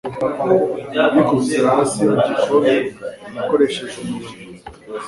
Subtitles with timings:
[1.15, 2.75] Yikubise hasi mu gikoni
[3.41, 4.29] akoresheje umuyonga.